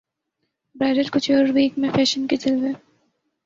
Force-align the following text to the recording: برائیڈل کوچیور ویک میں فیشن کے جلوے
برائیڈل 0.75 1.07
کوچیور 1.13 1.45
ویک 1.55 1.77
میں 1.79 1.89
فیشن 1.95 2.27
کے 2.27 2.35
جلوے 2.35 2.71